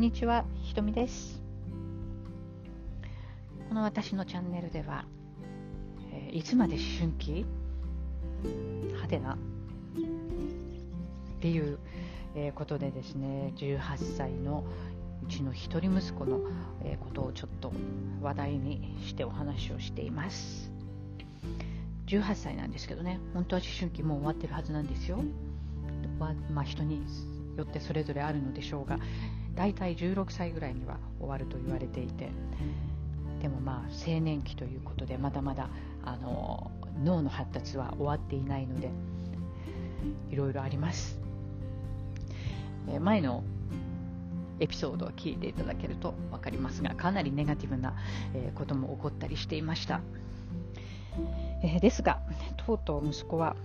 [0.00, 1.42] んにちは、ひとみです。
[3.68, 5.04] この私のチャンネルでは、
[6.10, 7.44] えーいつまで思春期
[8.42, 9.34] 派手な？
[9.34, 9.36] っ
[11.42, 11.78] ていう、
[12.34, 14.64] えーことでですね、18歳の
[15.22, 16.40] うちの一人息子の、
[16.82, 17.70] えーことをちょっと
[18.22, 20.72] 話題にしてお話をしています。
[22.06, 25.22] 18歳なんですけどね、本当は思春期もう終わってるはずなんですよ。
[26.18, 27.02] ま、人に
[27.58, 28.98] よってそれぞれあるのでしょうが
[29.54, 32.30] 大体16歳ぐらいには終わると言われていて
[33.40, 35.68] でもまあ青年期ということでまだまだ
[36.04, 36.70] あの
[37.02, 38.90] 脳の発達は終わっていないので
[40.30, 41.18] いろいろあります、
[42.88, 43.44] え前の
[44.60, 47.94] エピソードを聞いていただけると分かりますがかなりネガティブな、
[48.34, 50.00] えことも起こったりしていました、
[51.62, 52.20] えですが
[52.56, 53.56] とうとう息子は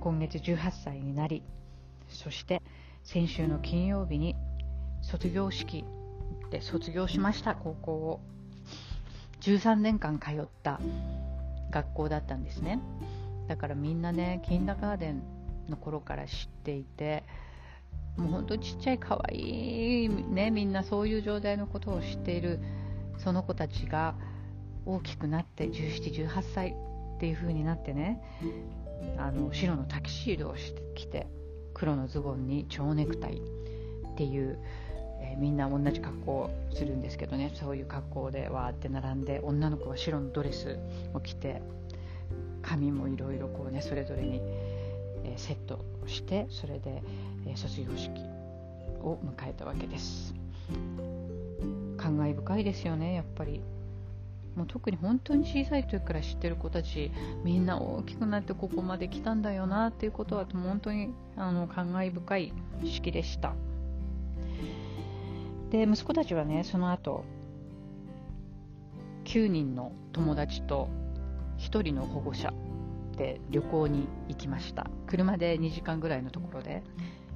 [0.00, 1.42] 今月18歳になり
[2.08, 2.62] そして
[3.02, 4.36] 先週の金曜日に
[5.02, 5.84] 卒業式
[6.50, 8.20] で卒業しました高校を。
[9.40, 10.78] 13年間通った
[11.70, 12.80] 学校だったんですね。
[13.48, 15.22] だからみんなねキンダガーデン
[15.68, 17.24] の頃から知っていて
[18.16, 22.60] もうほんとちっちゃい可愛いねみんなそういう状態のことを知っている
[23.18, 24.14] その子たちが
[24.86, 26.74] 大きくなって1718歳
[27.16, 28.22] っていう風になってね
[29.18, 31.26] あの白のタキシードをしてきて
[31.74, 33.40] 黒のズボンに蝶ネクタイっ
[34.16, 34.58] ていう、
[35.20, 37.52] えーみんな同じ格好をするんですけどね。
[37.54, 40.78] そういう格好でわーって並んで女の子は白のドレス
[41.14, 41.62] を着て
[42.62, 44.40] 髪もいろいろこうねそれぞれに、
[45.24, 47.02] えーセットしてそれで、
[47.46, 48.10] えー卒業式
[49.02, 50.34] を迎えたわけです。
[51.96, 53.62] 感慨深いですよねやっぱり。
[54.56, 57.10] もう特に本当に小さい時から知ってる子たち
[57.44, 62.52] みんな大きくなってここまで来たんだよなっていうことは本当にあの感慨深い
[62.84, 63.54] 式でした。
[65.70, 67.24] で息子たちはねその後
[69.24, 70.88] 9人の友達と
[71.58, 72.52] 1人の保護者
[73.16, 74.90] で旅行に行きました。
[75.06, 76.82] 車で2時間ぐらいのところで、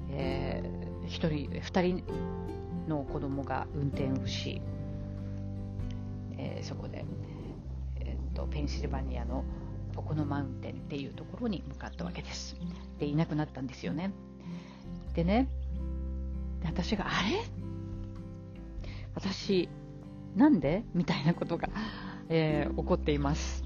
[0.09, 0.63] え
[1.03, 2.03] 1人2人
[2.87, 4.61] の子供が運転をし
[6.37, 7.05] えーそこで、
[7.99, 9.43] えーとペンシルバニアの
[9.93, 12.55] ポコノマウンテンっていうところに向かったわけです。
[12.99, 14.11] でいなくなったんですよね。
[15.13, 15.47] でね
[16.63, 17.43] 私があれ？
[19.13, 19.69] 私
[20.35, 20.83] なんで？
[20.93, 21.69] みたいなことが、
[22.29, 23.63] えー起こっています。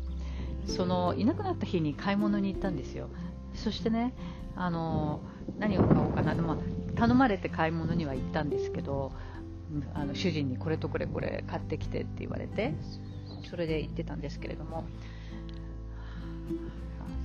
[0.67, 3.09] そのいなくなった日に買い物に行ったんですよ。
[3.55, 4.13] そしてね
[4.55, 5.21] あの
[5.57, 6.57] 何を買おうかな、まあ、
[6.95, 9.11] 頼まれて買い物には行ったんですけど
[9.93, 12.73] あの主人にこれとこれこれ買ってきてって言われて
[13.49, 14.83] それで行ってたんですけれども。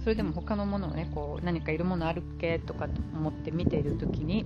[0.03, 4.45] それでも他のものをねこう何かいるものあるっけとか思って見ている時に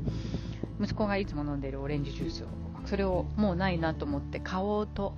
[0.81, 2.47] 息子がいつも飲んでいるオレンジジュースを
[2.87, 5.15] それをもうないなと思って買おうと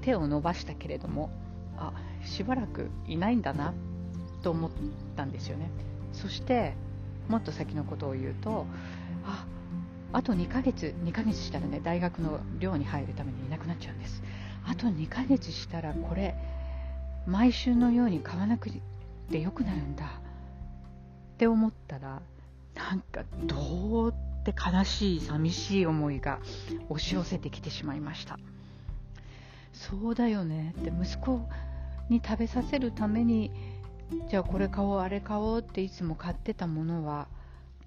[0.00, 1.30] 手を伸ばしたけれども
[1.76, 1.92] あ
[2.24, 3.74] しばらくいないんだな
[4.42, 4.70] と思っ
[5.16, 5.68] たんですよね。
[6.12, 6.74] そして
[7.28, 8.66] もっと先のことを言うと
[9.24, 9.46] あ
[10.12, 14.22] あと2ヶ月2ヶ月したらね大学の寮に入るためにいなくなっちゃうんです。
[14.64, 16.34] あと2ヶ月したらこれ
[17.26, 18.70] 毎週のように買わなく
[19.30, 20.04] てよくなるんだ。
[20.04, 22.22] って思ったら
[22.74, 26.38] なんかどうって悲しい寂しい思いが
[26.88, 28.38] 押し寄せてきてしまいました。
[29.72, 30.74] そうだよね。
[30.80, 31.40] って息子
[32.08, 33.50] に食べさせるために
[34.28, 37.28] じゃあこれ買おうあれ買おうっていつも買ってたものは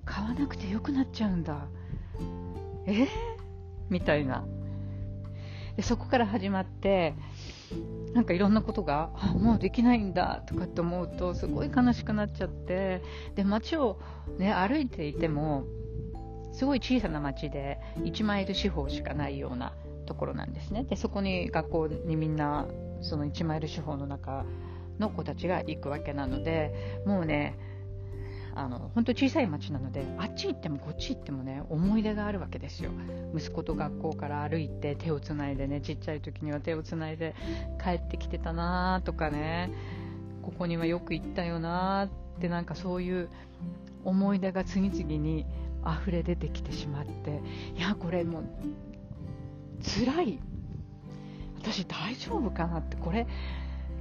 [0.06, 1.68] 買わなくてよくなっちゃうんだ。
[2.88, 2.92] え？
[2.92, 3.08] ー
[3.90, 4.46] みたいな。
[5.76, 7.14] でそこから始まって
[8.14, 13.02] なんかいろんなことがもうできないんだとかって思うとすごい悲しくなっちゃって
[13.36, 14.00] で街を、
[14.38, 15.66] ね、歩いていても
[16.54, 19.74] すごい小さな街で1マイル四方しかないような
[20.06, 20.86] ところなんですね。
[20.86, 22.66] でそこに学校にみんな
[23.02, 24.46] その1マイル四方の中
[24.98, 27.58] の子たちが行くわけなのでもうね
[28.56, 32.92] あの本当小さい町なのであっち行ってもこっち行ってもね思い出があるわけですよ。
[33.36, 37.36] 息子と学校から歩いて手をつないでねちっちゃい時には手をつないで
[37.84, 39.72] 帰ってきてたなとかね
[40.42, 43.30] ここにはよく行ったよなってなんかそういう
[44.06, 45.46] 思い出が次々に
[45.86, 47.42] 溢れ出てきてしまって
[47.76, 48.44] いやこれもう
[49.82, 50.40] 辛い。
[51.62, 53.28] 私大丈夫かなってこれ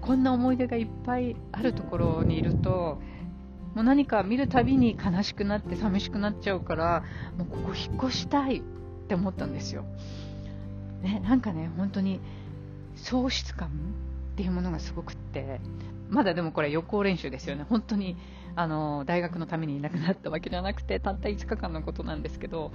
[0.02, 3.00] こんな思い出がいっぱいあるところにいると
[3.74, 7.04] もう何か見るたびに悲しくなって寂しくなっちゃうから
[7.36, 8.62] もうここ引っ越したいっ
[9.08, 9.84] て思ったんですよ、
[11.02, 12.20] ね、なんかね本当に
[12.96, 13.70] 喪失感っ
[14.36, 15.60] ていうものがすごくって
[16.08, 17.64] まだでもこれ予行練習ですよね。
[17.68, 18.16] 本当に
[18.56, 22.72] あの大学のためにいなくなったわけじゃなくてたった5日間のことなんですけど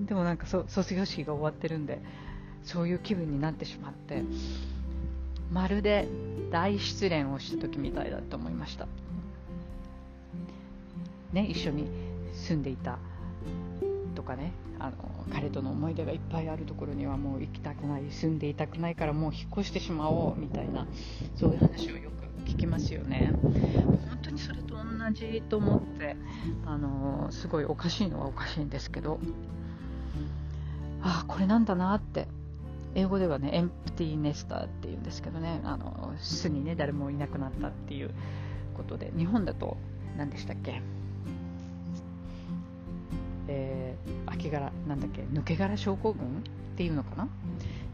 [0.00, 2.00] でもなんか卒業式が終わってるんで
[2.64, 4.24] そういう気分になってしまって
[5.52, 6.08] まるで
[6.50, 8.88] 大失恋をした時みたいだと思いました、
[11.34, 11.88] ね、一緒に
[12.32, 12.98] 住んでいた
[14.14, 14.96] とかねあの
[15.32, 20.86] 彼との思い出がいっぱいあるところにはもう行きたくない住んでいたくないからもう引っ越してしまおうみたいな
[21.36, 23.32] そういう話をよく聞きますよね。
[23.42, 24.82] 本当にそれと同
[25.12, 26.16] じと思って
[26.66, 29.18] あのすごいおかしいのはおかしいんですけど
[31.02, 32.28] ああこれなんだなって
[32.94, 38.10] 英語ではねエンプティーネスターっていうんですけどねあの巣にね誰もいなくなったっていう
[38.76, 39.76] ことで日本だと
[40.16, 40.80] 何でしたっけ？
[43.48, 47.28] えー、秋柄なんだっけ抜け殻症候群っていうのかな？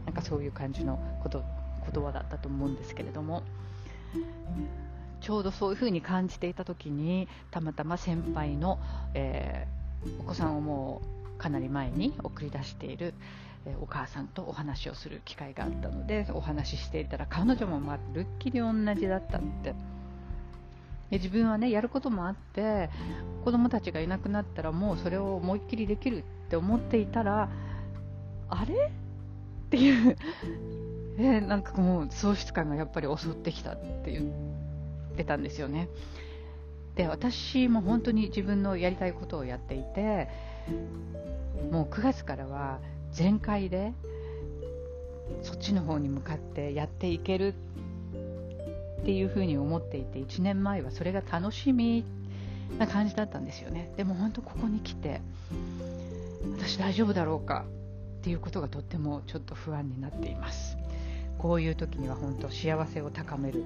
[0.05, 1.43] なんかそういう感じのこと
[1.91, 3.43] 言葉だったと思うんですけれども。
[5.21, 8.79] ちょうどそういうふうに感じていた時にたまたま先輩の、
[9.13, 11.03] えー、お子さんをも
[11.37, 13.13] うかなり前に送り出している、
[13.65, 19.75] えお母さんとお話をする機会があったのでお話ししていたら彼女もまるっきり同じだったって
[21.11, 22.89] で自分はねやることもあって
[23.43, 27.49] 子供たちがいなくなったらもうそれを思いっきりできるって思っていたら
[28.49, 28.73] あれ？
[28.73, 30.17] っていう。
[31.17, 34.23] え、なんかもう喪失感がやっぱり襲ってきたって言
[35.13, 35.87] ってたんですよね。
[36.95, 40.27] で私も本当に自分のやりたいことをやっていて
[41.71, 42.79] もう9月からは
[43.11, 43.93] 全開で
[45.41, 47.53] そっちの方に向かってやっていける
[49.01, 52.05] っていうふうに思っていて1年前はそれが楽しみ
[52.77, 53.91] な感じだったんですよね。
[53.97, 55.21] でも本当ここに来て
[56.57, 57.65] 私大丈夫だろうか
[58.19, 60.77] っていうことがとってもちょっと不安になっています。
[61.39, 63.63] こういう時には本当幸せを高める、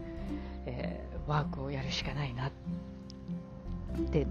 [0.66, 2.52] えー、ワークをやるしかないなっ
[4.12, 4.28] て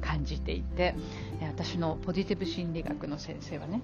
[0.00, 0.94] 感じていて
[1.40, 3.80] 私のポジティブ心理学の先生はね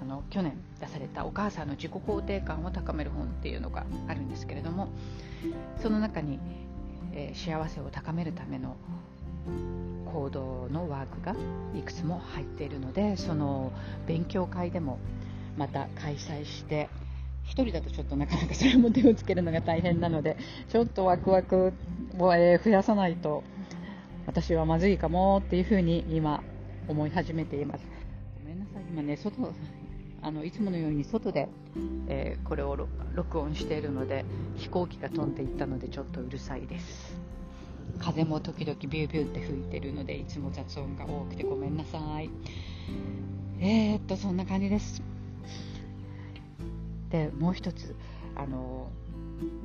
[0.00, 4.88] あの去年出されたお母さんの自己肯定感を高める本っていうのがあるんですけれども
[5.82, 6.38] その中に、
[7.12, 8.76] えー、幸せを高めるための
[10.12, 11.34] 行動のワークが
[11.78, 13.72] いくつも入っているのでその
[14.06, 14.98] 勉強会でも
[15.56, 16.88] また開催して
[17.46, 20.36] 1人だとちょっとなかなかそれも手をつけるのが大変なので
[20.68, 21.72] ちょっとワクワク
[22.18, 23.42] を、え増やさないと
[24.26, 26.42] 私はまずいかもっていうふうに今
[26.88, 27.86] 思い始めています。
[28.42, 28.82] ごめんなさい。
[28.90, 29.52] 今ね外
[30.22, 31.48] あのいつものように外で、
[32.08, 32.76] えー、これを
[33.14, 34.24] 録音しているので
[34.56, 37.18] 飛行機が飛んでいったのでちょっとうるさいです。
[37.98, 42.30] 風も時々ビュービューって吹いてるのでいつも雑音が多くてごめんなさい。
[43.60, 45.02] えー、っとそんな感じです。
[47.10, 47.96] でもう一つ
[48.36, 48.88] あの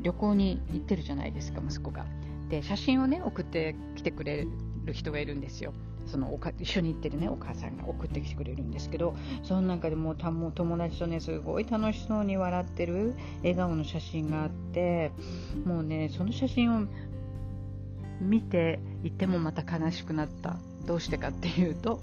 [0.01, 2.05] 旅行に行ってるじゃないですか息子が。
[2.49, 4.47] で写真をね送ってきてくれ
[4.85, 5.73] る人がいるんですよ。
[6.05, 15.11] そのおか一緒に行ってるねお母さんが送ってきてくれるんですけどその中でもうもう友達とねすごい楽しそうに笑ってる笑顔の写真があって
[15.65, 16.87] もうねその写真を
[18.21, 20.57] 見ていてもまた悲しくなった。
[20.85, 22.01] どうしてかっていうと思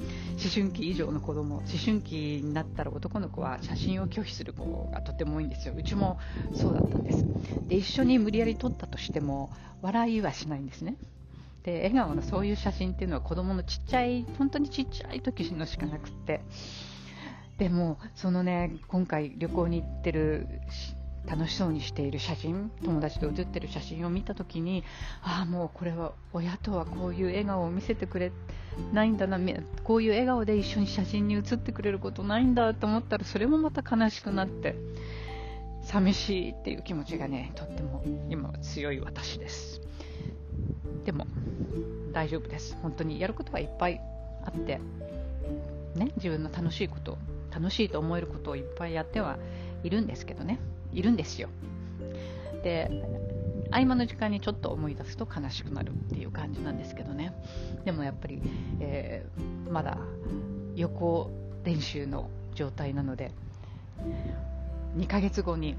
[0.53, 5.75] 春期以上の子供思春期になったら男の子は写真を拒否する子がとても多いんですよ。
[5.77, 6.19] うちも
[6.53, 7.25] そうだったんです。
[7.69, 9.53] で一緒に無理やり撮ったとしても
[9.83, 10.97] 笑いはしないんですね。
[11.65, 16.41] で笑顔のそういう写真っていうのは子供のちっちゃい本当にちっちゃい時のしかなくって。
[17.59, 20.49] でもそのね今回旅行に行ってる
[21.27, 24.83] 楽しそうにしている写真友達と写ってる写真を見た時に
[25.23, 28.33] ああもうこれは親とはこういう笑顔を見せてくれ
[28.93, 29.39] ないんだな
[29.85, 34.75] こういう笑顔で一緒に写真に写ってくれることないんだと思ったらそれもまた悲しくなって
[35.85, 39.81] 寂しいっていう気持ちがねとっても今は強い私です。
[41.05, 41.27] でも
[42.13, 42.77] 大丈夫です。
[42.83, 44.01] 本当にやることはいっぱい
[44.45, 44.81] あって
[45.95, 47.19] ね自分の楽しいこと
[47.55, 49.39] 楽しいと思えることをいっぱいやっては
[49.83, 50.59] いるんですけどね。
[50.93, 51.49] いるんですよ。
[52.63, 52.91] で
[53.71, 57.33] 合間の時間にちょっと思い出すと悲しくなるっていう感じなんですけどね。
[57.85, 58.43] でもやっぱり、
[58.81, 59.99] えー、まだ
[60.75, 61.31] 予行
[61.65, 63.33] 練習の状態なので
[64.97, 65.77] 2ヶ月後に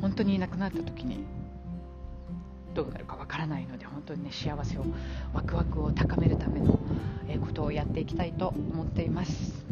[0.00, 1.24] 本当にいなくなった時に
[2.76, 4.84] どうなるかわからないので本当にね幸せを
[5.32, 6.78] ワクワクを高めるための、
[7.26, 9.64] えことをやっていきたいと思っています。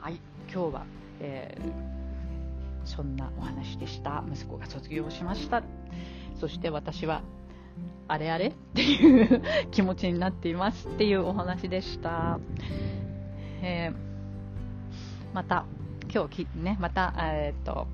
[0.00, 0.18] はい
[0.50, 0.86] 今日は、
[1.20, 4.24] えー、そんなお話でした。
[4.32, 5.62] 息子が卒業しました。
[6.40, 7.20] そして私は
[8.08, 12.38] あれあれっていう気持ちになっていますっていうお話でした、
[13.62, 15.66] えー、また
[16.12, 17.86] 今日ねまた、えー、っと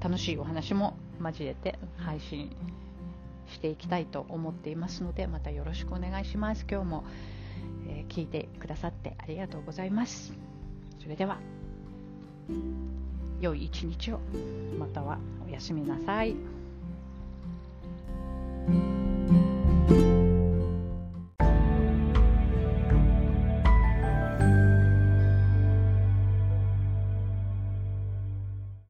[0.00, 2.50] 楽しいお話も交えて配信
[3.48, 6.66] していきたいと思っていますのでまたよろしくお願いします。
[6.70, 7.04] 今日も、
[7.88, 10.32] えー、聞いてくださってありがとうございます。
[11.00, 11.38] それでは
[13.40, 14.20] 良い一日を。
[14.78, 16.36] またはおやすみなさい。